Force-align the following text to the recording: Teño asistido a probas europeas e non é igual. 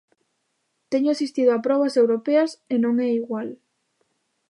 Teño 0.91 1.09
asistido 1.11 1.49
a 1.53 1.63
probas 1.65 1.93
europeas 2.01 2.51
e 2.73 2.75
non 2.83 2.93
é 3.07 3.09
igual. 3.19 3.49